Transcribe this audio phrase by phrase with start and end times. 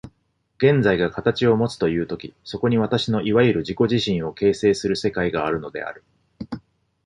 [0.57, 6.03] 現在が形をもつという時、そこに私のいわゆる自己自身を形成する世界があるのである。